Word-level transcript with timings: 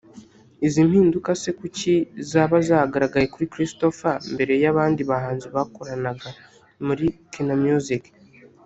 Izi 0.65 0.81
mpinduka 0.89 1.29
se 1.41 1.49
kuki 1.59 1.93
zaba 2.29 2.57
zagaragaye 2.67 3.25
kuri 3.33 3.45
Christopher 3.53 4.19
mbere 4.33 4.53
y’abandi 4.63 5.01
bahanzi 5.09 5.47
bakoranaga 5.55 6.29
muri 6.85 7.05
Kina 7.31 7.55
Music 7.65 8.03